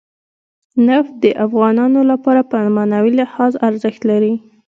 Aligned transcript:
نفت 0.87 1.13
د 1.23 1.25
افغانانو 1.45 2.01
لپاره 2.11 2.41
په 2.51 2.57
معنوي 2.75 3.11
لحاظ 3.21 3.53
ارزښت 3.67 4.01
لري. 4.09 4.33